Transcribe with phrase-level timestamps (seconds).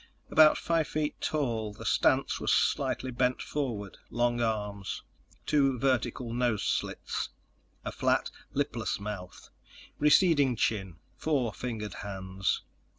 [0.31, 1.73] About five feet tall.
[1.73, 5.03] The stance was slightly bent forward, long arms.
[5.45, 7.29] Two vertical nose slits.
[7.85, 9.51] A flat, lipless mouth.
[9.99, 10.95] Receding chin.
[11.17, 12.63] Four fingered hands.